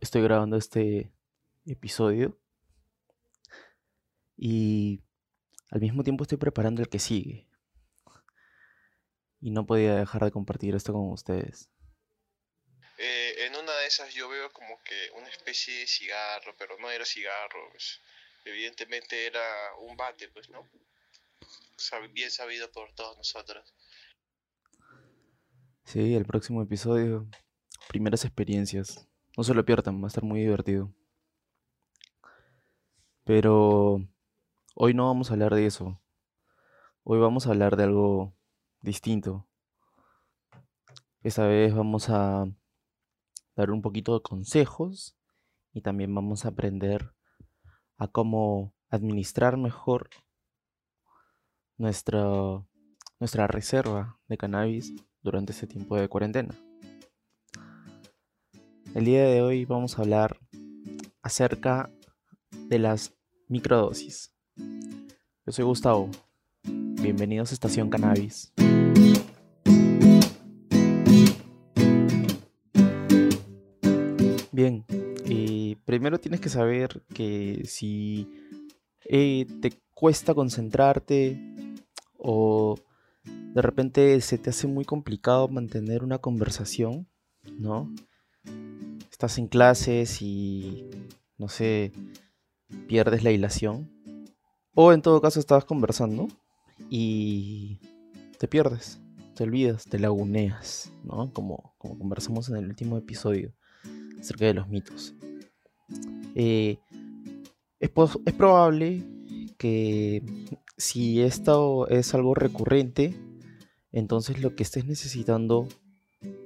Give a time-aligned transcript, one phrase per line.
[0.00, 1.12] estoy grabando este
[1.66, 2.38] episodio
[4.36, 5.02] y
[5.70, 7.48] al mismo tiempo estoy preparando el que sigue.
[9.40, 11.70] Y no podía dejar de compartir esto con ustedes.
[12.96, 16.90] Eh, en una de esas yo veo como que una especie de cigarro, pero no
[16.90, 18.00] era cigarro, pues.
[18.44, 19.42] evidentemente era
[19.80, 20.68] un bate, pues, ¿no?
[21.76, 23.74] Sab- Bien sabido por todos nosotros.
[25.84, 27.28] Sí, el próximo episodio,
[27.88, 29.06] primeras experiencias.
[29.36, 30.92] No se lo pierdan, va a estar muy divertido.
[33.24, 34.00] Pero
[34.76, 36.00] hoy no vamos a hablar de eso.
[37.02, 38.32] Hoy vamos a hablar de algo
[38.80, 39.48] distinto.
[41.22, 42.46] Esta vez vamos a
[43.56, 45.16] dar un poquito de consejos
[45.72, 47.12] y también vamos a aprender
[47.96, 50.10] a cómo administrar mejor
[51.76, 52.22] nuestra,
[53.18, 56.54] nuestra reserva de cannabis durante este tiempo de cuarentena.
[58.94, 60.38] El día de hoy vamos a hablar
[61.20, 61.90] acerca
[62.68, 63.12] de las
[63.48, 64.32] microdosis.
[64.56, 66.10] Yo soy Gustavo.
[66.62, 68.52] Bienvenidos a Estación Cannabis.
[74.52, 74.84] Bien,
[75.24, 78.28] y primero tienes que saber que si
[79.06, 81.40] eh, te cuesta concentrarte
[82.16, 82.76] o
[83.24, 87.08] de repente se te hace muy complicado mantener una conversación,
[87.58, 87.92] ¿no?
[89.24, 90.90] Estás en clases y,
[91.38, 91.92] no sé,
[92.86, 93.90] pierdes la hilación.
[94.74, 96.28] O en todo caso estabas conversando
[96.90, 97.80] y
[98.38, 99.00] te pierdes,
[99.34, 101.32] te olvidas, te laguneas, ¿no?
[101.32, 103.54] Como, como conversamos en el último episodio
[104.20, 105.14] acerca de los mitos.
[106.34, 106.76] Eh,
[107.80, 107.90] es,
[108.26, 109.06] es probable
[109.56, 110.22] que
[110.76, 113.14] si esto es algo recurrente,
[113.90, 115.66] entonces lo que estés necesitando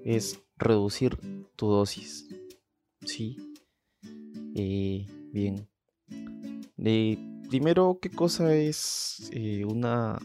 [0.05, 1.19] es reducir
[1.57, 2.29] tu dosis.
[3.09, 3.39] ¿Sí?
[4.55, 5.67] Eh, bien.
[6.77, 10.19] Eh, primero, ¿qué cosa es eh, una...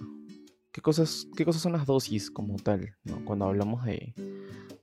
[0.74, 2.98] ¿Qué cosas, ¿Qué cosas son las dosis como tal?
[3.06, 3.24] ¿no?
[3.24, 4.14] Cuando hablamos de,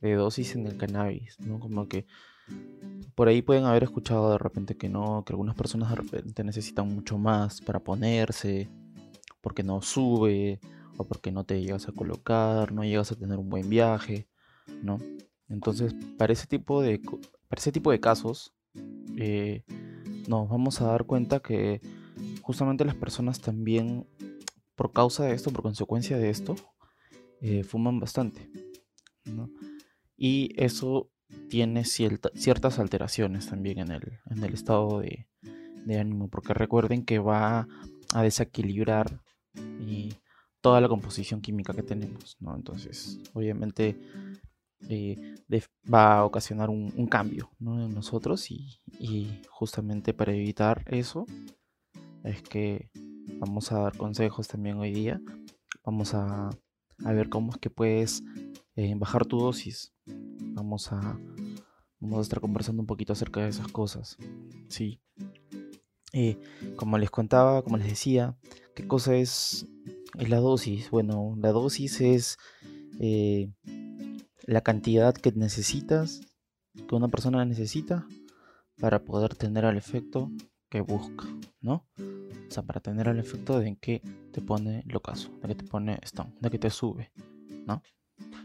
[0.00, 1.60] de dosis en el cannabis, ¿no?
[1.60, 2.06] Como que
[3.14, 6.88] por ahí pueden haber escuchado de repente que no, que algunas personas de repente necesitan
[6.88, 8.70] mucho más para ponerse,
[9.42, 10.58] porque no sube,
[10.96, 14.26] o porque no te llegas a colocar, no llegas a tener un buen viaje,
[14.82, 14.98] ¿no?
[15.48, 17.02] Entonces, para ese tipo de,
[17.50, 18.54] para ese tipo de casos,
[19.18, 19.64] eh,
[20.28, 21.80] nos vamos a dar cuenta que
[22.42, 24.06] justamente las personas también,
[24.76, 26.54] por causa de esto, por consecuencia de esto,
[27.40, 28.48] eh, fuman bastante,
[29.24, 29.50] ¿no?
[30.16, 31.10] Y eso
[31.48, 35.26] tiene cierta- ciertas alteraciones también en el, estado de,
[35.98, 37.66] ánimo, porque recuerden que va
[38.14, 39.20] a desequilibrar
[40.60, 42.54] toda la composición química que tenemos, ¿no?
[42.54, 43.98] Entonces, obviamente
[44.88, 45.36] eh,
[45.92, 47.84] va a ocasionar un, cambio, ¿no?
[47.84, 51.26] en nosotros y, y justamente para evitar eso
[52.24, 52.90] es que
[53.38, 55.20] vamos a dar consejos también hoy día.
[55.84, 56.50] Vamos a,
[57.04, 58.22] a ver cómo es que puedes
[58.76, 59.92] eh, bajar tu dosis.
[60.06, 61.18] Vamos a,
[61.98, 64.16] vamos a estar conversando un poquito acerca de esas cosas.
[64.68, 65.00] Sí.
[66.12, 66.36] Eh,
[66.76, 68.36] como les contaba, como les decía,
[68.74, 69.66] ¿qué cosa es,
[70.18, 70.90] es la dosis?
[70.90, 72.36] Bueno, la dosis es
[72.98, 73.50] eh,
[74.50, 76.22] la cantidad que necesitas,
[76.88, 78.04] que una persona necesita
[78.80, 80.28] para poder tener el efecto
[80.68, 81.24] que busca,
[81.60, 81.86] ¿no?
[81.96, 84.02] O sea, para tener el efecto de que
[84.32, 87.12] te pone locazo, de que te pone stone, de que te sube,
[87.64, 87.84] ¿no?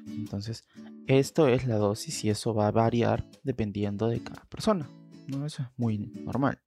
[0.05, 0.67] Entonces,
[1.07, 4.87] esto es la dosis y eso va a variar dependiendo de cada persona,
[5.27, 5.47] ¿no?
[5.47, 6.61] Eso es muy normal.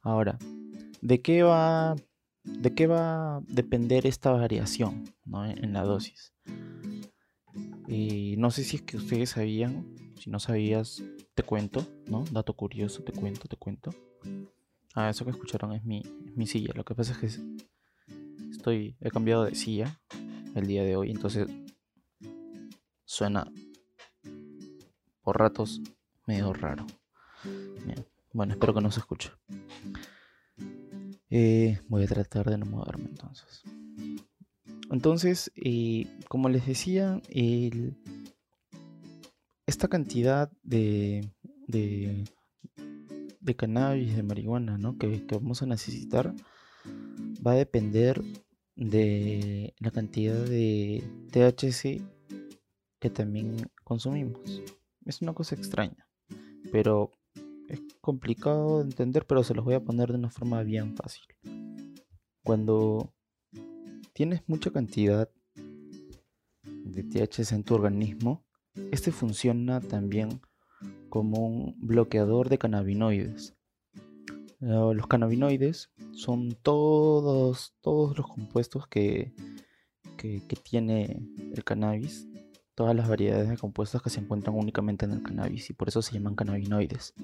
[0.00, 0.38] Ahora,
[1.02, 1.96] ¿de qué va,
[2.44, 5.44] de qué va a depender esta variación, ¿no?
[5.44, 6.32] en, la dosis?
[7.86, 9.86] Y no sé si es que ustedes sabían,
[10.18, 11.02] si no sabías,
[11.34, 12.24] te cuento, ¿no?
[12.32, 13.90] Dato curioso, te cuento, te cuento.
[14.94, 16.02] Ah, eso que escucharon es mi,
[16.34, 16.72] mi silla.
[16.74, 17.40] Lo que pasa es que es-
[18.50, 20.00] estoy, he cambiado de silla
[20.54, 21.48] el día de hoy, entonces
[23.04, 23.50] suena
[25.22, 25.80] por ratos
[26.26, 26.86] medio raro.
[28.32, 29.30] Bueno, espero que no se escuche.
[31.30, 33.62] Eh, voy a tratar de no moverme entonces.
[34.90, 37.96] Entonces, eh, como les decía, el-
[39.66, 41.30] esta cantidad de,
[41.66, 42.24] de,
[43.40, 44.96] de cannabis, de marihuana, ¿no?
[44.98, 46.34] que, que vamos a necesitar
[47.46, 48.22] va a depender
[48.76, 52.02] de la cantidad de THC
[53.00, 54.40] que también consumimos.
[55.04, 56.06] Es una cosa extraña,
[56.72, 57.10] pero
[57.68, 61.24] es complicado de entender, pero se los voy a poner de una forma bien fácil.
[62.42, 63.12] Cuando
[64.14, 65.28] tienes mucha cantidad
[66.64, 68.44] de THC en tu organismo,
[68.92, 70.40] este funciona también
[71.08, 73.54] como un bloqueador de cannabinoides.
[74.60, 79.34] Los cannabinoides son todos, todos los compuestos que,
[80.16, 81.20] que, tiene
[81.52, 82.26] el cannabis,
[82.74, 86.00] todas las variedades de compuestos que se encuentran únicamente en el cannabis y por eso
[86.00, 87.14] se llaman cannabinoides.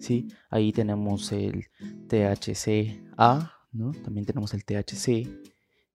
[0.00, 0.26] ¿Sí?
[0.50, 1.66] Ahí tenemos el
[2.08, 3.92] THCA, ¿no?
[3.92, 5.28] también tenemos el THC,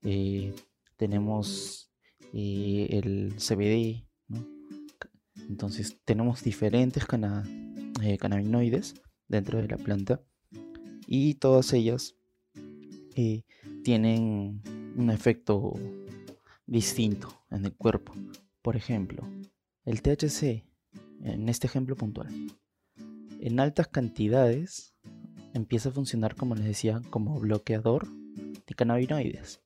[0.04, 0.54] eh,
[0.98, 1.92] tenemos
[2.34, 4.08] eh, el CBD,
[5.50, 8.96] entonces tenemos diferentes cannabinoides
[9.28, 10.22] dentro de la planta
[11.08, 12.16] y todas ellas
[13.16, 13.44] eh,
[13.84, 14.62] tienen
[14.96, 15.74] un efecto
[16.66, 18.14] distinto en el cuerpo.
[18.62, 19.28] Por ejemplo,
[19.86, 20.64] el THC,
[21.24, 22.30] en este ejemplo puntual,
[23.40, 24.96] en altas cantidades
[25.54, 29.62] empieza a funcionar, como les decía, como bloqueador de cannabinoides.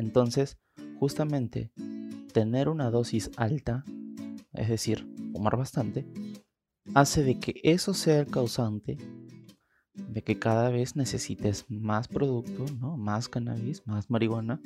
[0.00, 0.58] Entonces,
[0.98, 1.70] justamente,
[2.32, 3.84] tener una dosis alta,
[4.54, 6.06] es decir, fumar bastante,
[6.94, 8.96] hace de que eso sea el causante
[9.92, 12.96] de que cada vez necesites más producto, ¿no?
[12.96, 14.62] más cannabis, más marihuana,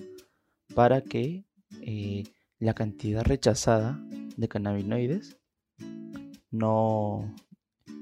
[0.72, 1.44] para que
[1.80, 2.22] eh,
[2.60, 4.00] la cantidad rechazada
[4.36, 5.36] de cannabinoides
[6.52, 7.34] no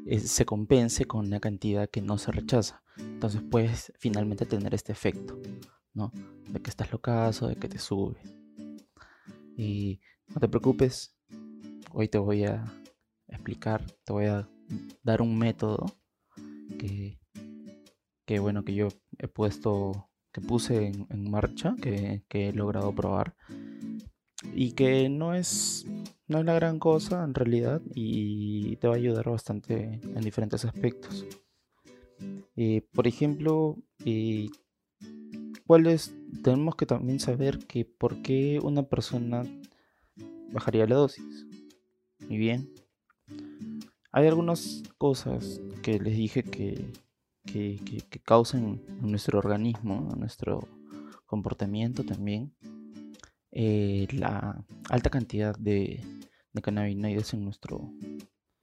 [0.05, 2.83] eh, se compense con la cantidad que no se rechaza.
[2.99, 5.41] Entonces puedes finalmente tener este efecto,
[5.95, 6.13] ¿no?
[6.49, 8.21] De que estás locazo, de que te sube.
[9.57, 11.17] Y no te preocupes,
[11.93, 12.65] hoy te voy a
[13.29, 14.49] explicar, te voy a
[15.03, 15.87] dar un método
[16.79, 17.19] que,
[18.25, 23.37] que bueno, que yo he puesto, que puse en, marcha, que, he logrado probar
[24.55, 25.87] y que no es,
[26.27, 30.65] no es la gran cosa en realidad y te va a ayudar bastante en diferentes
[30.65, 31.25] aspectos.
[32.57, 34.49] Eh, por ejemplo, eh,
[35.67, 39.45] ¿cuáles tenemos que también saber que por qué una persona
[40.53, 41.47] bajaría la dosis?
[42.29, 42.73] Y bien,
[44.13, 46.93] hay algunas cosas que les dije que,
[47.45, 50.69] que, causan en nuestro organismo, en nuestro
[51.27, 52.55] comportamiento también,
[53.51, 56.01] eh, la alta cantidad de,
[56.63, 57.91] cannabinoides en nuestro,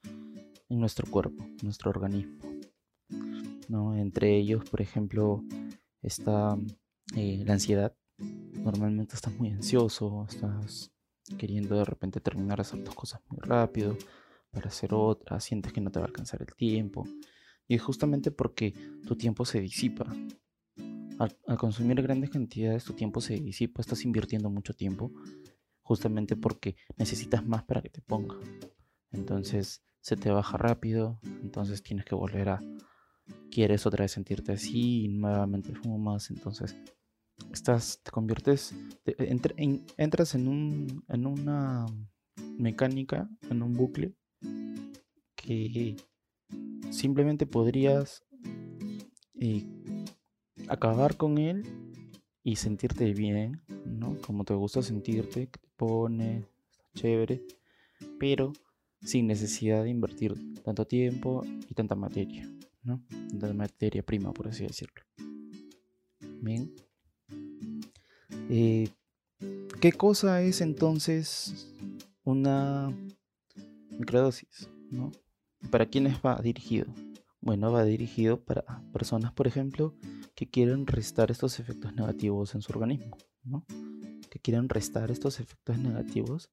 [0.03, 2.39] en nuestro cuerpo, en nuestro organismo.
[3.67, 3.95] ¿no?
[3.95, 5.43] Entre ellos, por ejemplo,
[6.01, 6.57] está
[7.15, 7.95] eh, la ansiedad.
[8.17, 10.91] Normalmente estás muy ansioso, estás
[11.37, 13.95] queriendo de repente terminar de hacer tus cosas muy rápido
[14.51, 17.07] para hacer otra, sientes que no te va a alcanzar el tiempo.
[17.67, 18.73] Y es justamente porque
[19.07, 20.11] tu tiempo se disipa.
[21.19, 25.11] Al, consumir grandes cantidades, tu tiempo se disipa, estás invirtiendo mucho tiempo,
[25.81, 28.35] justamente porque necesitas más para que te ponga.
[29.11, 32.63] Entonces se te baja rápido, entonces tienes que volver a...
[33.51, 36.75] Quieres otra vez sentirte así y nuevamente fumas, entonces
[37.51, 38.75] estás, te conviertes,
[39.97, 41.85] entras en, un, en una
[42.57, 44.13] mecánica, en un bucle
[45.35, 45.95] que
[46.91, 48.23] simplemente podrías
[49.39, 49.65] eh,
[50.67, 51.63] acabar con él
[52.43, 54.17] y sentirte bien, ¿no?
[54.21, 56.45] Como te gusta sentirte, que te pone,
[56.95, 57.43] chévere,
[58.19, 58.53] pero
[59.01, 62.49] sin necesidad de invertir tanto tiempo y tanta materia,
[62.83, 63.03] ¿no?
[63.29, 65.03] Tanta materia prima, por así decirlo.
[66.41, 66.73] Bien.
[68.49, 68.89] Eh,
[69.79, 71.73] ¿Qué cosa es entonces
[72.23, 72.91] una
[73.91, 74.69] microdosis?
[74.91, 75.11] ¿no?
[75.69, 76.87] ¿Para quiénes va dirigido?
[77.41, 79.93] Bueno, va dirigido para personas, por ejemplo,
[80.35, 83.65] que quieren restar estos efectos negativos en su organismo, ¿no?
[84.29, 86.49] Que quieren restar estos efectos negativos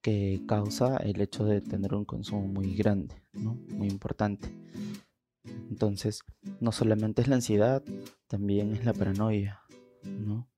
[0.00, 3.54] que causa el hecho de tener un consumo muy grande, ¿no?
[3.68, 4.54] Muy importante.
[5.68, 6.22] Entonces,
[6.60, 7.82] no solamente es la ansiedad,
[8.28, 9.60] también es la paranoia,
[10.04, 10.48] ¿no?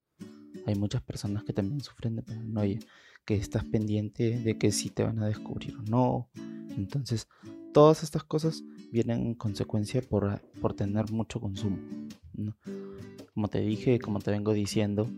[0.67, 2.79] Hay muchas personas que también sufren de paranoia,
[3.25, 6.31] que estás pendiente de que si te van a descubrir o no.
[6.77, 7.29] Entonces,
[7.73, 11.79] todas estas cosas vienen en consecuencia por, por tener mucho consumo.
[13.35, 15.11] Como te dije, como te vengo diciendo,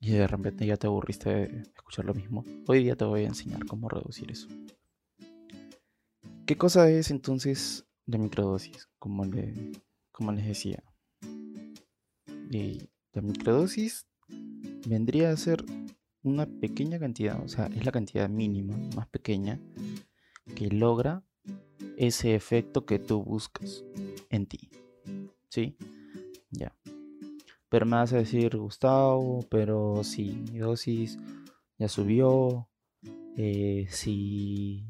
[0.00, 3.28] y de repente ya te aburriste de escuchar lo mismo, hoy día te voy a
[3.28, 4.48] enseñar cómo reducir eso.
[6.46, 8.88] ¿Qué cosa es entonces la microdosis?
[8.98, 9.72] Como, le,
[10.10, 10.82] como les decía.
[13.12, 14.06] La microdosis
[14.86, 15.64] vendría a ser
[16.22, 19.60] una pequeña cantidad, o sea, es la cantidad mínima, más pequeña,
[20.54, 21.22] que logra
[21.96, 23.84] ese efecto que tú buscas
[24.28, 24.70] en ti.
[25.48, 25.76] ¿Sí?
[26.50, 26.76] Ya.
[27.68, 31.18] Pero me vas a decir, Gustavo, pero si mi dosis
[31.78, 32.68] ya subió,
[33.36, 34.86] eh, si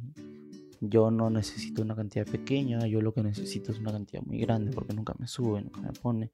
[0.80, 4.72] yo no necesito una cantidad pequeña, yo lo que necesito es una cantidad muy grande
[4.72, 6.32] porque nunca me sube, nunca me pone.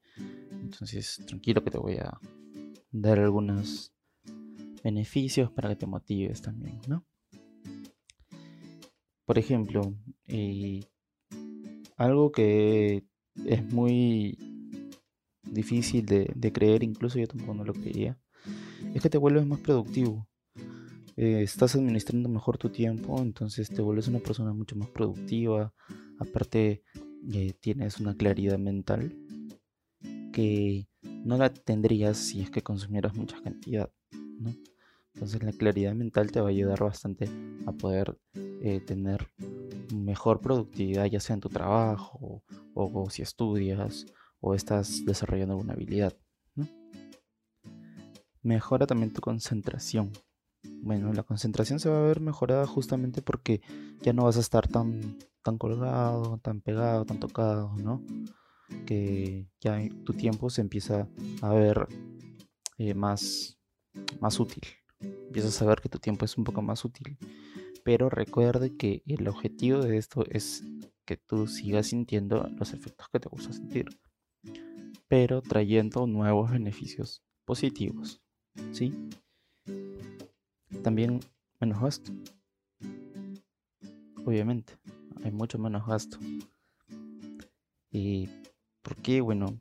[0.51, 2.17] Entonces, tranquilo que te voy a
[2.91, 3.93] dar algunos
[4.83, 7.05] beneficios para que te motives también, ¿no?
[9.27, 9.93] por ejemplo,
[10.29, 10.85] eh,
[11.97, 13.03] algo que
[13.45, 14.37] es muy
[15.43, 18.17] difícil de, creer, incluso yo tampoco no lo creía,
[18.93, 20.29] es que te vuelves más productivo.
[21.17, 25.73] Eh, estás administrando mejor tu tiempo, entonces te vuelves una persona mucho más productiva.
[26.19, 26.83] Aparte,
[27.33, 29.13] eh, tienes una claridad mental
[30.31, 30.87] que
[31.27, 33.91] no la tendrías si es que consumieras mucha cantidad.
[35.13, 37.29] Entonces la claridad mental te va a ayudar bastante
[37.65, 39.29] a poder eh, tener
[39.93, 42.43] mejor productividad, ya sea en tu trabajo
[42.73, 44.05] o, si estudias
[44.39, 46.15] o estás desarrollando alguna habilidad.
[48.41, 50.11] Mejora también tu concentración.
[50.81, 53.61] Bueno, la concentración se va a ver mejorada justamente porque
[54.01, 58.01] ya no vas a estar tan, tan colgado, tan pegado, tan tocado, ¿no?
[58.85, 61.07] Que ya tu tiempo se empieza
[61.41, 61.87] a ver
[62.77, 63.57] eh, más,
[64.19, 64.63] más útil
[64.99, 67.17] empiezas a saber que tu tiempo es un poco más útil.
[67.83, 70.63] Pero recuerde que el objetivo de esto es
[71.05, 73.85] que tú sigas sintiendo los efectos que te gusta sentir,
[75.07, 78.21] pero trayendo nuevos beneficios positivos.
[78.71, 78.93] ¿Sí?
[80.83, 81.19] También
[81.59, 82.11] menos gasto.
[84.25, 84.73] Obviamente,
[85.23, 86.17] hay mucho menos gasto.
[87.89, 88.27] ¿Y
[88.87, 89.19] por qué?
[89.19, 89.59] Bueno,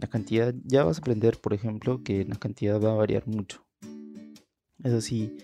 [0.00, 3.64] la cantidad, ya vas a aprender, por ejemplo, que la cantidad va a variar mucho.
[4.82, 5.36] Eso sí,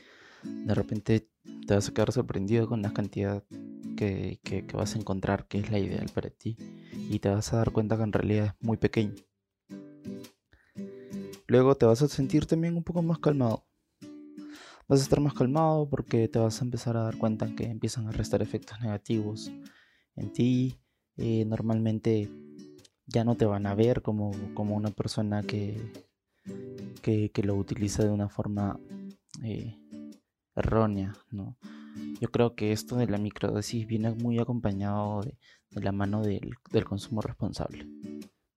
[0.42, 1.30] de repente
[1.64, 3.44] te vas a quedar sorprendido con la cantidad
[3.96, 4.40] que,
[4.74, 6.56] vas a encontrar que es la ideal para ti
[6.92, 9.14] y te vas a dar cuenta que en realidad es muy pequeño.
[11.46, 13.64] Luego te vas a sentir también un poco más calmado.
[14.88, 18.08] Vas a estar más calmado porque te vas a empezar a dar cuenta que empiezan
[18.08, 19.52] a restar efectos negativos
[20.16, 20.80] en ti.
[21.16, 22.30] Eh, normalmente
[23.12, 25.92] ya no te van a ver como, como una persona que,
[27.02, 28.78] que, lo utiliza de una forma
[29.42, 29.76] eh,
[30.54, 31.56] errónea, ¿no?
[32.20, 35.36] Yo creo que esto de la microdosis viene muy acompañado de,
[35.70, 37.88] la mano del, consumo responsable.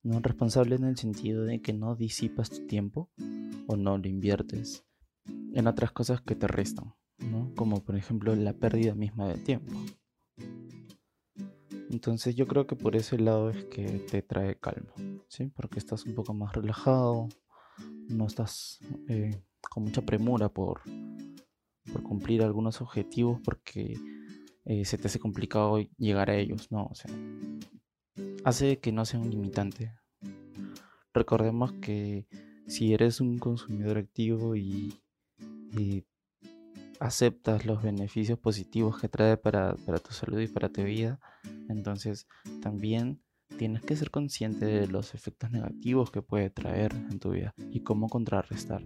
[0.03, 3.10] No responsable en el sentido de que no disipas tu tiempo
[3.67, 4.86] o no lo inviertes
[5.53, 7.53] en otras cosas que te restan, ¿no?
[7.55, 9.74] Como por ejemplo la pérdida misma de tiempo.
[11.93, 14.91] Entonces yo creo que por ese lado es que te trae calma,
[15.27, 15.51] ¿sí?
[15.55, 17.29] Porque estás un poco más relajado,
[18.09, 20.81] no estás eh, con mucha premura por,
[21.91, 23.95] por cumplir algunos objetivos porque
[24.65, 26.88] eh, se te hace complicado llegar a ellos, ¿no?
[26.88, 27.12] O sea,
[28.43, 29.93] hace que no sea un limitante.
[31.13, 32.27] Recordemos que
[32.65, 35.00] si eres un consumidor activo y,
[37.03, 41.19] aceptas los beneficios positivos que trae para, para, tu salud y para tu vida,
[41.67, 42.27] entonces
[42.62, 43.22] también
[43.57, 47.81] tienes que ser consciente de los efectos negativos que puede traer en tu vida y
[47.81, 48.86] cómo contrarrestar.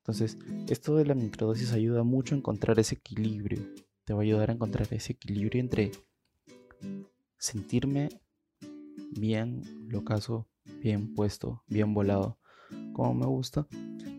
[0.00, 0.36] Entonces,
[0.68, 3.62] esto de la microdosis ayuda mucho a encontrar ese equilibrio.
[4.04, 5.92] Te va a ayudar a encontrar ese equilibrio entre
[7.38, 8.10] sentirme
[9.12, 10.46] bien, lo caso,
[10.82, 12.38] bien puesto, bien volado,
[12.92, 13.66] como me gusta,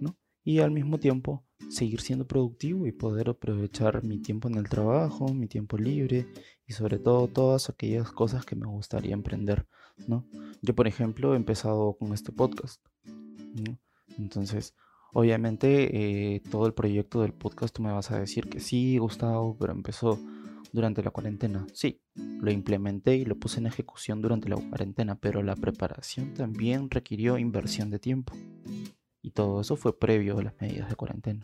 [0.02, 0.18] ¿no?
[0.44, 5.34] Y al mismo tiempo seguir siendo productivo y poder aprovechar mi tiempo en el trabajo,
[5.34, 6.28] mi tiempo libre
[6.66, 9.68] y sobre todo todas aquellas cosas que me gustaría emprender,
[10.08, 10.26] ¿no?
[10.62, 12.82] Yo, por ejemplo, he empezado con este podcast.
[14.18, 14.74] Entonces,
[15.14, 19.58] Obviamente eh, todo el proyecto del podcast tú me vas a decir que sí, Gustavo,
[19.60, 20.20] pero empezó
[20.72, 21.66] durante la cuarentena.
[21.74, 26.90] Sí, lo implementé y lo puse en ejecución durante la cuarentena, pero la preparación también
[26.90, 28.34] requirió inversión de tiempo.
[29.28, 31.42] Y todo eso fue previo a las medidas de cuarentena.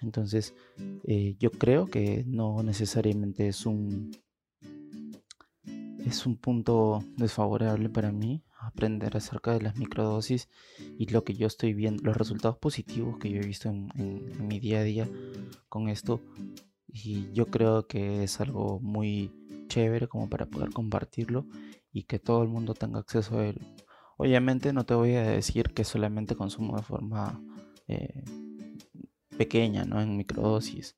[0.00, 0.56] Entonces,
[1.04, 4.10] eh, yo creo que no necesariamente es un
[6.04, 10.48] es un punto desfavorable para mí aprender acerca de las microdosis
[10.98, 14.58] y lo que yo estoy viendo, los resultados positivos que yo he visto en, mi
[14.58, 15.08] día a día
[15.68, 16.20] con esto.
[16.88, 19.30] Y yo creo que es algo muy
[19.68, 21.46] chévere como para poder compartirlo
[21.92, 23.60] y que todo el mundo tenga acceso a él.
[24.20, 27.42] Obviamente no te voy a decir que solamente consumo de forma
[27.88, 28.22] eh,
[29.38, 29.98] pequeña, ¿no?
[29.98, 30.94] En microdosis.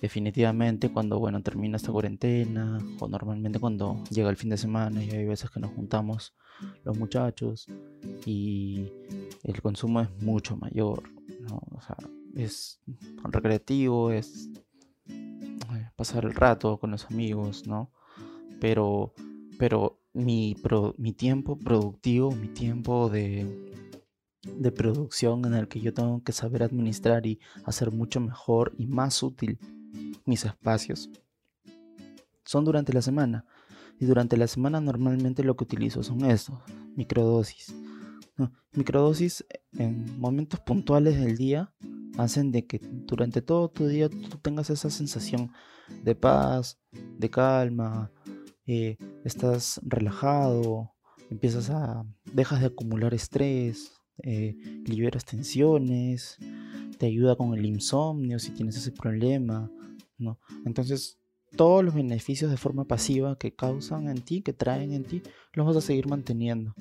[0.00, 5.10] Definitivamente cuando bueno termina esta cuarentena o normalmente cuando llega el fin de semana y
[5.10, 6.32] hay veces que nos juntamos
[6.84, 7.66] los muchachos
[8.24, 8.92] y
[9.42, 11.02] el consumo es mucho mayor
[11.50, 11.96] o sea
[12.36, 12.80] es
[13.24, 14.50] recreativo es
[15.08, 17.90] eh, pasar el rato con los amigos no
[18.60, 19.14] pero
[19.58, 20.56] pero mi,
[20.96, 23.70] mi tiempo productivo mi tiempo de
[24.42, 28.86] de producción en el que yo tengo que saber administrar y hacer mucho mejor y
[28.86, 29.58] más útil
[30.24, 31.10] mis espacios
[32.50, 33.44] son durante la semana.
[34.00, 36.58] Y durante la semana normalmente lo que utilizo son estos,
[36.96, 37.72] microdosis.
[38.72, 39.44] microdosis
[39.78, 41.72] en momentos puntuales del día
[42.18, 45.52] hacen de que durante todo tu día tú tengas esa sensación
[46.02, 46.80] de paz,
[47.18, 48.10] de calma,
[48.66, 50.92] eh, estás relajado,
[51.30, 56.38] empiezas a, dejas de acumular estrés, eh, liberas tensiones,
[56.98, 59.70] te ayuda con el insomnio si tienes ese problema,
[60.18, 60.38] ¿no?
[60.66, 61.18] Entonces,
[61.56, 65.22] todos los beneficios de forma pasiva que causan en ti, que traen en ti,
[65.54, 66.74] los vas a seguir manteniendo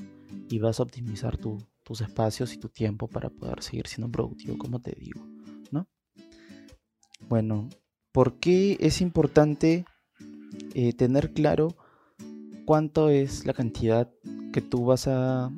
[0.50, 4.80] y vas a optimizar tus espacios y tu tiempo para poder seguir siendo productivo, como
[4.80, 5.26] te digo,
[5.72, 5.88] ¿no?
[7.28, 7.70] Bueno,
[8.12, 9.86] ¿por qué es importante
[10.74, 11.76] eh, tener claro
[12.70, 14.12] cuánto es la cantidad
[14.54, 15.52] que tú vas a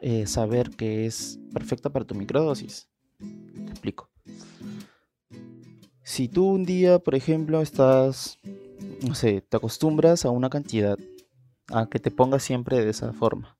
[0.00, 2.88] eh, saber que es perfecta para tu microdosis?
[3.18, 4.08] Te explico.
[6.02, 8.38] Si tú un día, por ejemplo, estás,
[9.06, 10.98] no sé, te acostumbras a una cantidad,
[11.68, 13.58] a que te pongas siempre de esa forma.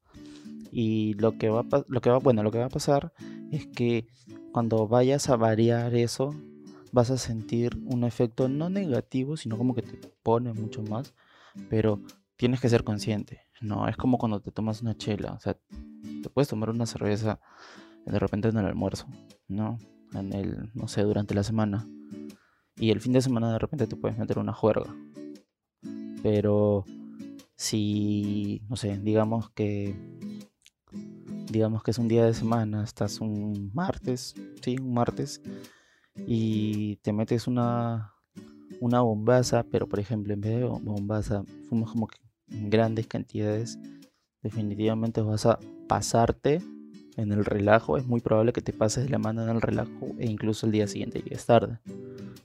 [0.72, 3.12] Y lo que va, lo que va, bueno, lo que va a pasar
[3.52, 4.06] es que
[4.52, 6.34] cuando vayas a variar eso,
[6.92, 11.12] vas a sentir un efecto no negativo, sino como que te pone mucho más,
[11.68, 12.00] pero
[12.36, 13.88] tienes que ser consciente, ¿no?
[13.88, 15.54] Es como cuando te tomas una chela, o sea,
[16.22, 17.40] te puedes tomar una cerveza
[18.04, 19.06] de repente en el almuerzo,
[19.48, 19.78] ¿no?
[20.12, 21.86] En el, no sé, durante la semana.
[22.76, 24.94] Y el fin de semana de repente te puedes meter una juerga.
[26.22, 26.84] Pero
[27.56, 29.94] si, no sé, digamos que
[31.50, 35.40] digamos que es un día de semana, estás un martes, sí, un martes
[36.26, 38.12] y te metes una
[38.80, 42.18] una bombaza, pero por ejemplo, en vez de bombaza, fumas como que
[42.50, 43.78] en grandes cantidades,
[44.42, 46.62] definitivamente vas a pasarte
[47.16, 47.96] en el relajo.
[47.96, 50.86] Es muy probable que te pases la mano en el relajo e incluso el día
[50.86, 51.78] siguiente llegues tarde.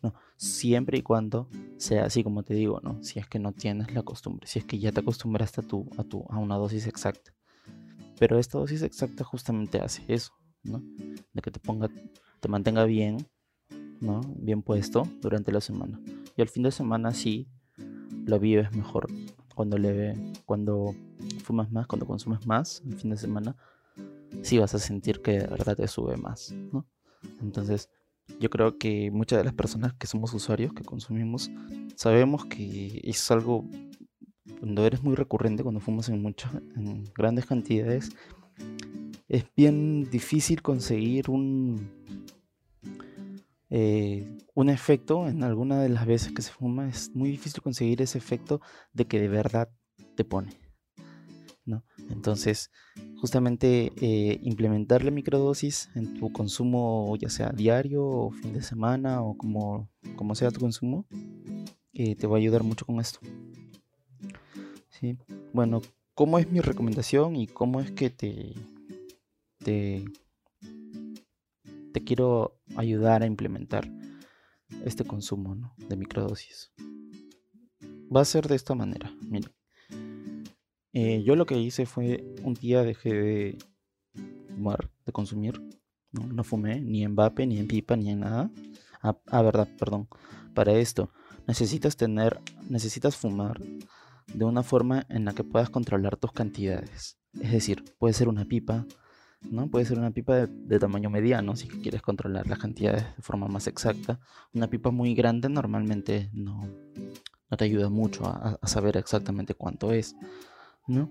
[0.01, 3.03] No, siempre y cuando sea así como te digo, ¿no?
[3.03, 5.87] Si es que no tienes la costumbre, si es que ya te acostumbraste a, tu,
[5.97, 7.33] a, tu, a una dosis exacta.
[8.17, 10.81] Pero esta dosis exacta justamente hace eso, ¿no?
[11.33, 11.89] De que te ponga,
[12.39, 13.17] te mantenga bien,
[13.99, 14.21] ¿no?
[14.35, 15.99] Bien puesto durante la semana.
[16.35, 17.47] Y al fin de semana sí
[18.25, 19.07] lo vives mejor.
[19.55, 20.15] Cuando le
[20.45, 20.95] cuando
[21.43, 23.55] fumas más, cuando consumes más el fin de semana,
[24.41, 26.85] sí vas a sentir que de verdad te sube más, ¿no?
[27.41, 27.89] Entonces,
[28.39, 31.51] yo creo que muchas de las personas que somos usuarios, que consumimos,
[31.95, 33.65] sabemos que es algo
[34.59, 38.11] cuando eres muy recurrente, cuando fumas en muchas, en grandes cantidades,
[39.27, 41.89] es bien difícil conseguir un
[43.73, 48.01] eh, un efecto en alguna de las veces que se fuma es muy difícil conseguir
[48.01, 48.59] ese efecto
[48.91, 49.69] de que de verdad
[50.15, 50.51] te pone
[51.63, 51.85] ¿no?
[52.09, 52.69] entonces
[53.15, 59.21] justamente eh, implementar la microdosis en tu consumo ya sea diario o fin de semana
[59.21, 61.05] o como, como sea tu consumo
[61.93, 63.21] eh, te va a ayudar mucho con esto
[64.89, 65.17] ¿sí?
[65.53, 65.81] bueno
[66.13, 68.53] cómo es mi recomendación y cómo es que te
[69.59, 70.03] te
[71.93, 73.91] te quiero ayudar a implementar
[74.85, 76.71] este consumo de microdosis.
[78.13, 79.13] Va a ser de esta manera.
[79.21, 79.51] Miren,
[80.93, 83.57] eh, yo lo que hice fue un día dejé de
[84.47, 85.61] fumar, de consumir.
[86.11, 88.51] No, fumé ni en vape, ni en pipa, ni en nada.
[89.01, 90.09] Ah, ah, verdad, perdón.
[90.53, 91.11] Para esto
[91.47, 93.61] necesitas tener, necesitas fumar
[94.33, 97.17] de una forma en la que puedas controlar tus cantidades.
[97.41, 98.85] Es decir, puede ser una pipa,
[99.49, 99.67] ¿no?
[99.67, 103.67] Puede ser una pipa de, tamaño mediano si quieres controlar las cantidades de forma más
[103.67, 104.19] exacta.
[104.53, 106.67] Una pipa muy grande normalmente no,
[107.49, 110.15] no te ayuda mucho a, saber exactamente cuánto es,
[110.87, 111.09] ¿no?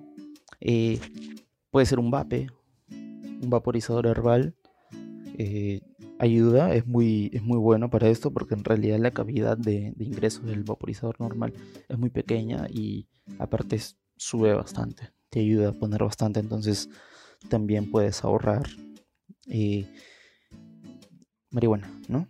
[0.61, 1.01] Eh,
[1.71, 2.49] puede ser un vape,
[2.91, 4.55] un vaporizador herbal.
[5.39, 5.81] Eh,
[6.19, 10.05] ayuda, es muy, es muy bueno para esto porque en realidad la cavidad de, de
[10.05, 11.55] ingreso del vaporizador normal
[11.89, 13.81] es muy pequeña y aparte
[14.17, 16.91] sube bastante, te ayuda a poner bastante, entonces
[17.49, 18.69] también puedes ahorrar
[19.47, 19.87] eh,
[21.51, 22.29] marihuana, ¿no?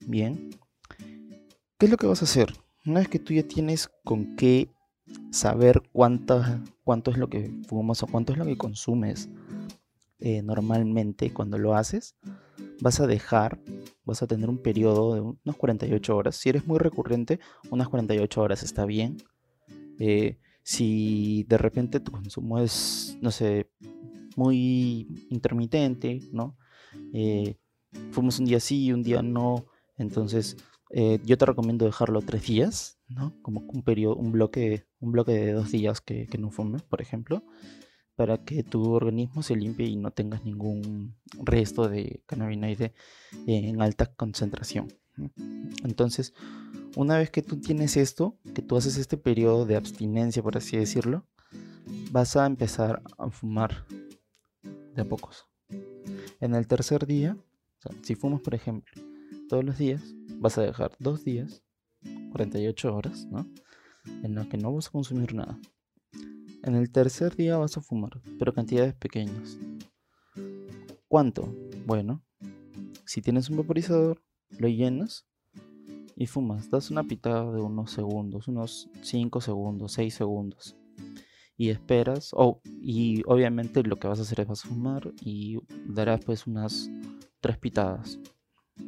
[0.00, 0.50] Bien.
[1.78, 2.52] ¿Qué es lo que vas a hacer?
[2.84, 4.68] Una vez que tú ya tienes con qué
[5.30, 6.40] saber cuánto
[7.10, 9.28] es lo que fumas o cuánto es lo que consumes
[10.22, 12.14] eh, normalmente cuando lo haces,
[12.82, 13.58] vas a dejar,
[14.04, 16.36] vas a tener un periodo de unas 48 horas.
[16.36, 19.16] Si eres muy recurrente, unas 48 horas está bien.
[19.98, 20.38] Eh,
[20.70, 23.68] si de repente tu consumo es, no sé,
[24.36, 26.56] muy intermitente, ¿no?
[27.12, 27.56] Eh,
[28.12, 29.66] fuimos un día sí un día no,
[29.98, 30.56] entonces
[30.90, 33.34] eh, yo te recomiendo dejarlo tres días, ¿no?
[33.42, 37.42] Como un periodo, un bloque, un bloque de dos días que, no fumes, por ejemplo,
[38.14, 42.94] para que tu organismo se limpie y no tengas ningún resto de cannabinoide
[43.48, 44.86] en alta concentración.
[45.84, 46.34] Entonces,
[46.96, 50.76] una vez que tú tienes esto, que tú haces este periodo de abstinencia, por así
[50.76, 51.26] decirlo,
[52.10, 53.86] vas a empezar a fumar
[54.94, 55.46] de a pocos.
[56.40, 57.36] En el tercer día
[58.02, 58.92] si fumas, por ejemplo,
[59.48, 60.02] todos los días,
[60.38, 61.62] vas a dejar dos días,
[62.32, 63.46] 48 horas, ¿no?
[64.22, 65.58] En los que no vas a consumir nada.
[66.62, 69.58] En el tercer día vas a fumar, pero cantidades pequeñas.
[71.08, 71.54] ¿Cuánto?
[71.86, 72.22] Bueno,
[73.06, 74.22] si tienes un vaporizador,
[74.58, 75.26] lo llenas
[76.16, 76.70] y fumas.
[76.70, 80.76] Das una pitada de unos segundos, unos 5 segundos, 6 segundos.
[81.56, 85.58] Y esperas, oh, y obviamente lo que vas a hacer es vas a fumar y
[85.86, 86.90] darás pues unas
[87.40, 88.18] 3 pitadas,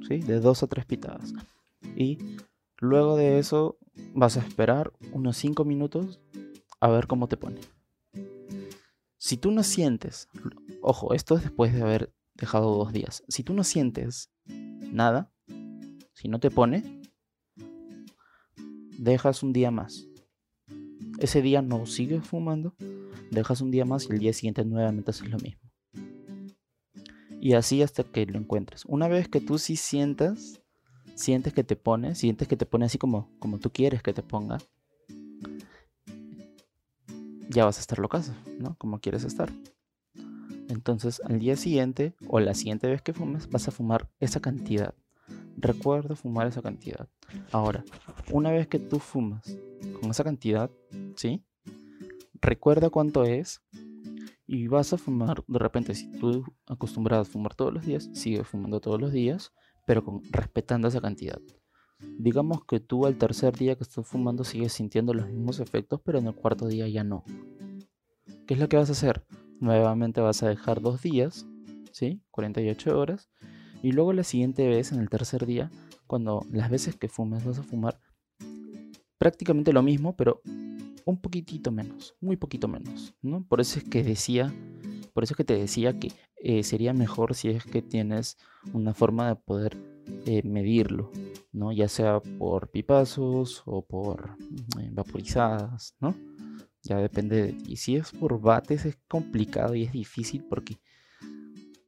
[0.09, 0.19] ¿sí?
[0.19, 1.35] De 2 a 3 pitadas.
[1.97, 2.19] Y
[2.79, 3.79] luego de eso
[4.15, 6.21] vas a esperar unos 5 minutos
[6.81, 7.61] a ver cómo te pone.
[9.19, 10.29] Si tú no sientes,
[10.83, 13.23] ojo, esto es después de haber dejado dos días.
[13.29, 15.32] Si tú no sientes nada,
[16.23, 16.85] si no te pone,
[18.97, 20.07] dejas un día más.
[21.19, 22.77] Ese día no sigues fumando,
[23.33, 25.69] dejas un día más y el día siguiente nuevamente haces lo mismo.
[27.41, 28.85] Y así hasta que lo encuentres.
[28.85, 30.63] Una vez que tú sí sientas,
[31.17, 34.23] sientes que te pone, sientes que te pone así como, como tú quieres que te
[34.23, 34.59] ponga,
[37.49, 38.77] ya vas a estar locazo, ¿no?
[38.79, 39.53] Como quieres estar.
[40.69, 44.95] Entonces, al día siguiente o la siguiente vez que fumes, vas a fumar esa cantidad.
[45.57, 47.09] Recuerda fumar esa cantidad.
[47.51, 47.85] Ahora,
[48.31, 49.59] una vez que tú fumas
[50.01, 50.71] con esa cantidad,
[51.17, 51.45] ¿sí?
[52.41, 53.63] Recuerda cuánto es
[54.47, 58.45] y vas a fumar, de repente, si tú acostumbrado a fumar todos los días, sigue
[58.45, 59.53] fumando todos los días,
[59.87, 61.41] pero con, respetando esa cantidad.
[62.19, 66.19] Digamos que tú al tercer día que estás fumando sigues sintiendo los mismos efectos, pero
[66.19, 67.25] en el cuarto día ya no.
[68.47, 69.25] ¿Qué es lo que vas a hacer?
[69.61, 71.47] Nuevamente vas a dejar dos días,
[71.93, 72.21] ¿sí?
[72.31, 73.31] 48 horas.
[73.83, 75.71] Y luego la siguiente vez, en el tercer día,
[76.07, 78.01] cuando las veces que fumes vas a fumar
[79.19, 80.41] prácticamente lo mismo, pero
[81.05, 83.45] un poquitito menos, muy poquito menos, ¿no?
[83.45, 84.53] Por eso es que decía,
[85.13, 88.37] por eso es que te decía que eh, sería mejor si es que tienes
[88.73, 89.77] una forma de poder
[90.27, 91.11] eh, medirlo,
[91.53, 91.73] ¿no?
[91.73, 94.37] Ya sea por pipazos o por
[94.81, 96.15] eh, vaporizadas, ¿no?
[96.83, 97.77] Ya depende de ti.
[97.77, 100.79] Si es por bates es complicado y es difícil porque,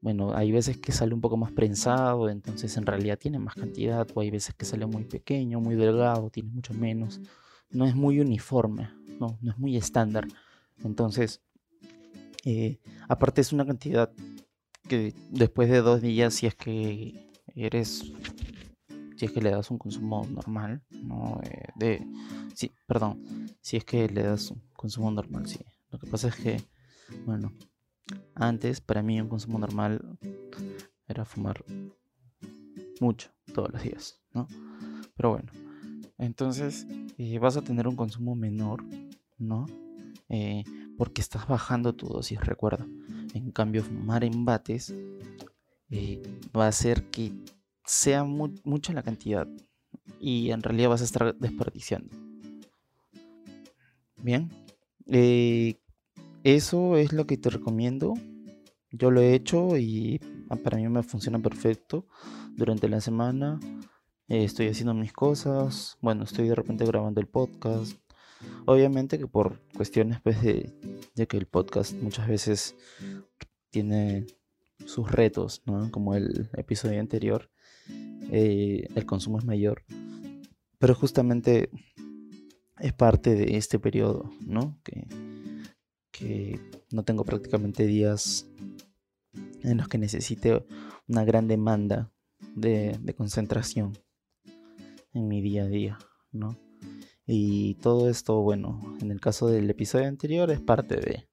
[0.04, 4.06] bueno, hay veces que sale un poco más prensado, entonces en realidad tiene más cantidad,
[4.12, 7.22] o hay veces que sale muy pequeño, muy delgado, tiene mucho menos.
[7.70, 10.26] No es muy uniforme, no, no es muy estándar.
[10.84, 11.40] Entonces,
[12.44, 14.12] eh, aparte es una cantidad
[14.86, 18.12] que después de dos días, si es que eres,
[19.16, 22.06] si es que le das un consumo normal, no eh, de,
[22.54, 23.24] sí, perdón,
[23.62, 25.60] si es que le das un consumo normal, sí.
[25.88, 26.60] Lo que pasa es que,
[27.24, 27.54] bueno,
[28.34, 30.18] antes para mí un consumo normal
[31.06, 31.64] era fumar
[33.00, 34.48] mucho todos los días, ¿no?
[35.16, 35.52] Pero bueno,
[36.18, 36.86] entonces
[37.18, 38.84] eh, vas a tener un consumo menor,
[39.38, 39.66] ¿no?
[40.28, 40.64] Eh,
[40.96, 42.86] porque estás bajando tu dosis, recuerda.
[43.34, 44.94] En cambio, fumar en bates
[45.90, 46.22] eh,
[46.56, 47.32] va a hacer que
[47.84, 49.46] sea mucha la cantidad
[50.18, 52.16] y en realidad vas a estar desperdiciando.
[54.16, 54.50] Bien,
[56.44, 58.14] eso es lo que te recomiendo.
[58.90, 62.06] Yo lo he hecho y ah, para mí me funciona perfecto.
[62.54, 63.58] Durante la semana
[64.28, 65.98] estoy haciendo mis cosas.
[66.00, 67.98] Bueno, estoy de repente grabando el podcast.
[68.66, 70.72] Obviamente que por cuestiones pues de,
[71.14, 72.76] de que el podcast muchas veces
[73.70, 74.26] tiene
[74.84, 75.90] sus retos, ¿no?
[75.90, 77.50] Como el episodio anterior,
[78.30, 79.82] eh, el consumo es mayor.
[80.78, 81.70] Pero justamente
[82.78, 84.78] es parte de este periodo, ¿no?
[84.84, 85.06] Que,
[86.16, 86.60] que
[86.92, 88.46] no tengo prácticamente días
[89.62, 90.64] en los que necesite
[91.08, 92.12] una gran demanda
[92.54, 93.98] de, concentración
[95.12, 95.98] en mi día a día,
[96.30, 96.56] ¿no?
[97.26, 101.28] Y todo esto, bueno, en el caso del episodio anterior es parte de.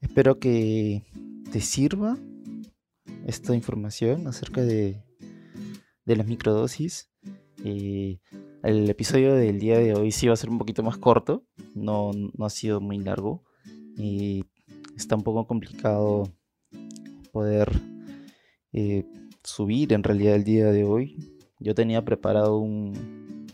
[0.00, 1.04] Espero que
[1.52, 2.16] te sirva
[3.26, 5.04] esta información acerca de,
[6.04, 7.10] de las microdosis.
[7.64, 8.18] Eh,
[8.66, 12.10] el episodio del día de hoy sí va a ser un poquito más corto, no,
[12.12, 13.44] no ha sido muy largo
[13.96, 14.44] y
[14.96, 16.32] está un poco complicado
[17.32, 17.70] poder
[18.72, 19.04] eh,
[19.42, 21.38] subir en realidad el día de hoy.
[21.58, 23.46] Yo tenía preparado un,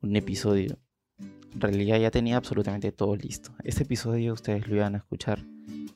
[0.00, 0.78] un episodio
[1.56, 3.54] en realidad ya tenía absolutamente todo listo.
[3.64, 5.38] Este episodio ustedes lo iban a escuchar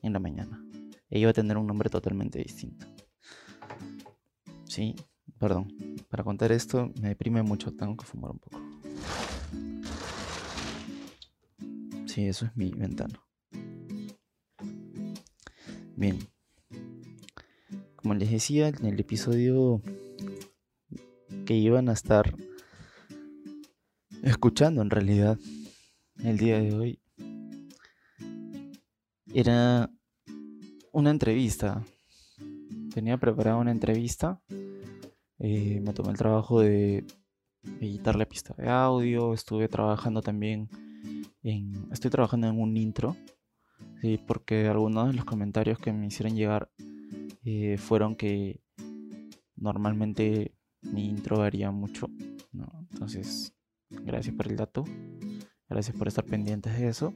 [0.01, 0.65] en la mañana.
[1.11, 2.87] E iba a tener un nombre totalmente distinto.
[4.65, 4.97] Sí,
[5.41, 5.75] perdón.
[6.09, 8.61] Para contar esto me deprime mucho, tengo que fumar un poco.
[12.07, 13.21] Sí, eso es mi ventana.
[15.97, 16.19] Bien.
[17.97, 19.83] Como les decía en el episodio
[21.47, 22.35] que iban a estar
[24.23, 25.39] escuchando en realidad
[26.23, 27.01] el día de hoy
[29.33, 29.91] era
[30.93, 31.85] una entrevista
[32.91, 34.41] tenía preparada una entrevista.
[35.41, 37.05] Eh, me tomé el trabajo de
[37.81, 39.33] editar la pista de audio.
[39.33, 40.69] Estuve trabajando también
[41.43, 41.89] en.
[41.91, 43.17] Estoy trabajando en un intro.
[44.03, 46.71] Sí, porque algunos de los comentarios que me hicieron llegar
[47.45, 48.61] eh, fueron que
[49.57, 52.09] normalmente mi intro varía mucho.
[52.93, 53.55] Entonces,
[53.89, 54.85] gracias por el dato.
[55.69, 57.15] Gracias por estar pendientes de eso.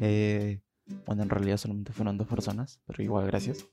[0.00, 0.60] Eh,
[1.06, 3.66] bueno, en realidad solamente fueron dos personas, pero igual gracias.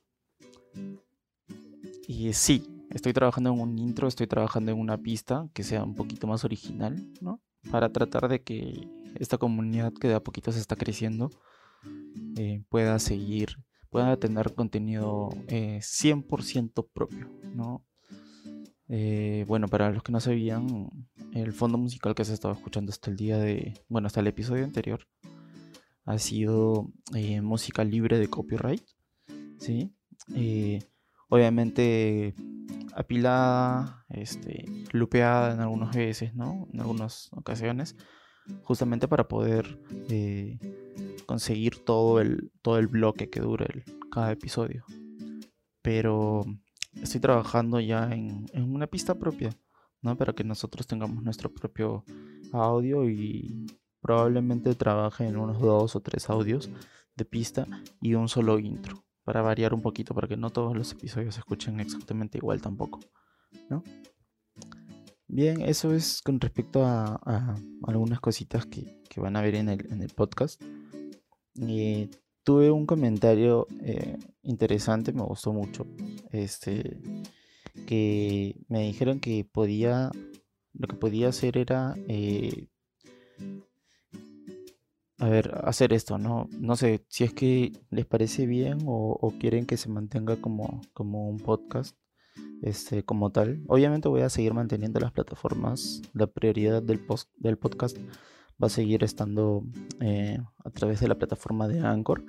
[2.08, 5.96] Y sí, estoy trabajando en un intro, estoy trabajando en una pista que sea un
[5.96, 7.42] poquito más original, ¿no?
[7.72, 11.32] Para tratar de que esta comunidad que de a poquito se está creciendo
[12.38, 13.58] eh, pueda seguir,
[13.90, 17.86] pueda tener contenido 100% eh, propio, ¿no?
[18.90, 20.90] Eh, bueno, para los que no sabían,
[21.34, 24.66] el fondo musical que se estaba escuchando hasta el día de, bueno, hasta el episodio
[24.66, 25.08] anterior,
[26.06, 26.92] ha sido
[27.42, 28.84] música libre de copyright,
[29.58, 29.94] ¿sí?
[31.34, 32.36] Obviamente
[32.96, 36.68] apilada, este, lupeada en algunas veces, ¿no?
[36.72, 37.96] En algunas ocasiones,
[38.62, 39.80] justamente para poder
[40.12, 40.60] eh,
[41.26, 44.86] conseguir todo el, todo el bloque que dure el, cada episodio.
[45.82, 46.46] Pero
[47.02, 49.58] estoy trabajando ya en, en, una pista propia,
[50.04, 50.16] ¿no?
[50.16, 52.06] Para que nosotros tengamos nuestro propio
[52.52, 53.66] audio y
[54.02, 56.70] probablemente trabaje en unos dos o tres audios
[57.16, 57.68] de pista
[58.02, 61.40] y un solo intro para variar un poquito, para que no todos los episodios se
[61.42, 63.00] escuchen exactamente igual tampoco,
[63.70, 63.84] ¿no?
[65.28, 67.56] Bien, eso es con respecto a,
[67.88, 70.62] algunas cositas que, van a ver en el, en el podcast.
[71.56, 72.10] Y
[72.44, 75.88] tuve un comentario eh, interesante, me gustó mucho.
[76.32, 77.00] Este,
[77.88, 80.12] que me dijeron que podía,
[80.74, 82.68] lo que podía hacer era eh,
[85.24, 86.50] a ver, hacer esto, ¿no?
[86.60, 91.30] No sé si es que les parece bien o, quieren que se mantenga como, como
[91.30, 91.96] un podcast,
[92.62, 93.64] este, como tal.
[93.70, 96.02] Obviamente voy a seguir manteniendo las plataformas.
[96.14, 97.98] La prioridad del, post, del podcast
[98.62, 99.64] va a seguir estando
[100.02, 102.26] eh, a través de la plataforma de Anchor.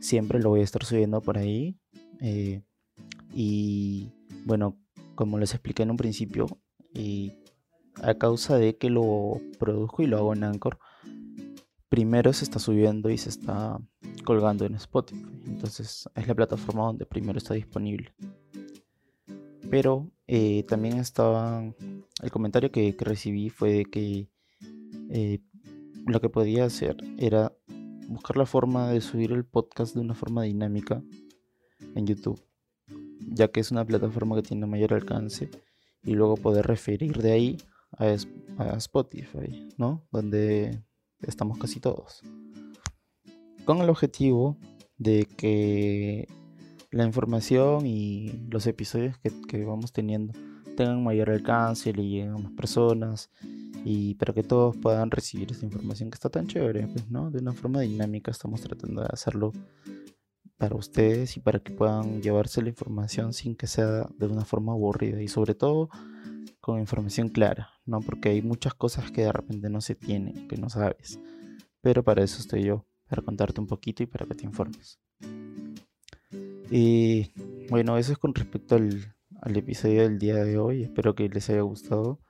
[0.00, 1.78] Siempre lo voy a estar subiendo por ahí.
[2.22, 2.62] Eh,
[3.34, 4.10] y
[4.46, 4.80] bueno,
[5.16, 6.46] como les expliqué en un principio,
[6.94, 7.34] y
[8.02, 10.78] a causa de que lo produzco y lo hago en Anchor,
[11.92, 13.78] primero se está subiendo y se está
[14.24, 15.26] colgando en Spotify.
[15.44, 18.14] Entonces es la plataforma donde primero está disponible.
[19.68, 21.62] Pero eh, también estaba...
[22.22, 24.30] El comentario que, recibí fue de que
[25.10, 25.40] eh,
[26.06, 27.52] lo que podía hacer era
[28.08, 31.02] buscar la forma de subir el podcast de una forma dinámica
[31.94, 32.42] en YouTube.
[33.34, 35.50] Ya que es una plataforma que tiene mayor alcance.
[36.02, 37.58] Y luego poder referir de ahí
[37.98, 38.16] a,
[38.56, 40.06] a Spotify, ¿no?
[40.10, 40.82] Donde
[41.22, 42.22] estamos casi todos.
[43.64, 44.56] Con el objetivo
[44.98, 46.28] de que
[46.90, 50.32] la información y los episodios que, vamos teniendo
[50.76, 53.30] tengan mayor alcance, le lleguen a más personas
[53.84, 57.30] y para que todos puedan recibir esta información que está tan chévere, pues, ¿no?
[57.30, 59.52] De una forma dinámica estamos tratando de hacerlo
[60.56, 64.72] para ustedes y para que puedan llevarse la información sin que sea de una forma
[64.72, 65.88] aburrida y sobre todo
[66.62, 68.00] con información clara, ¿no?
[68.00, 71.18] Porque hay muchas cosas que de repente no se tienen, que no sabes.
[71.80, 75.00] Pero para eso estoy yo, para contarte un poquito y para que te informes.
[76.70, 77.32] Y
[77.68, 80.84] bueno, eso es con respecto al, episodio del día de hoy.
[80.84, 82.20] Espero que les haya gustado.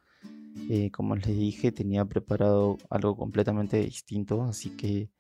[0.71, 5.11] Eh, como les dije, tenía preparado algo completamente distinto, así que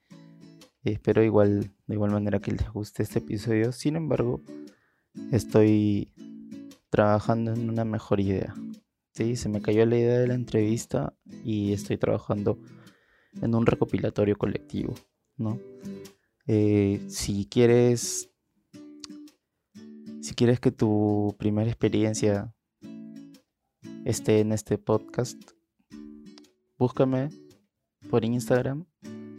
[0.85, 3.73] espero igual, de igual manera que les guste este episodio.
[3.73, 4.41] Sin embargo,
[5.31, 6.15] estoy
[6.89, 8.55] trabajando en una mejor idea.
[9.15, 12.59] Sí, se me cayó la idea de la entrevista y estoy trabajando
[13.43, 14.95] en un recopilatorio colectivo,
[15.37, 15.61] ¿no?
[16.47, 18.31] Eh, si quieres,
[20.23, 22.55] si quieres que tu primera experiencia
[24.07, 25.39] esté en este podcast,
[26.79, 27.29] búscame
[28.09, 28.87] por Instagram.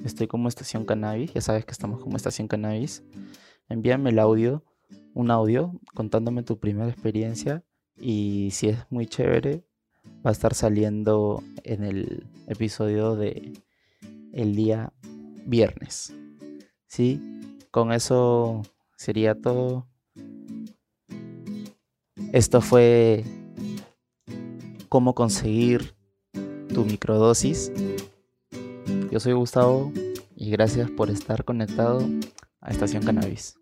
[0.05, 3.03] Estoy como Estación Cannabis, ya sabes que estamos como Estación Cannabis.
[3.69, 4.63] Envíame el audio,
[5.15, 7.63] un audio contándome tu primera experiencia
[7.97, 9.63] y si es muy chévere,
[10.25, 13.53] va a estar saliendo en el episodio de
[14.33, 14.93] el día
[15.45, 16.13] viernes.
[16.87, 17.21] ¿Sí?
[17.71, 18.61] Con eso
[18.97, 19.87] sería todo.
[22.31, 23.23] Esto fue
[24.89, 25.95] cómo conseguir
[26.73, 27.71] tu microdosis.
[29.11, 29.91] Yo soy Gustavo
[30.35, 32.01] y gracias por estar conectado
[32.61, 33.55] a Estación Cannabis.